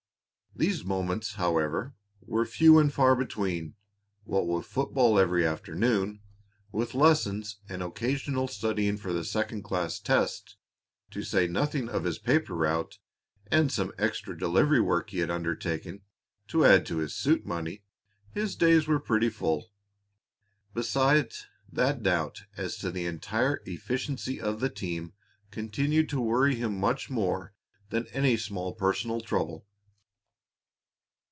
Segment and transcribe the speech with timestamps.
[0.53, 3.75] These moments, however, were few and far between.
[4.25, 6.19] What with football every afternoon,
[6.73, 10.57] with lessons and occasional studying for the second class tests,
[11.11, 12.99] to say nothing of his paper route
[13.47, 16.01] and some extra delivery work he had undertaken
[16.49, 17.85] to add to his "suit" money,
[18.33, 19.71] his days were pretty full.
[20.73, 25.13] Besides, that doubt as to the entire efficiency of the team
[25.49, 27.53] continued to worry him much more
[27.89, 29.65] than any small personal trouble.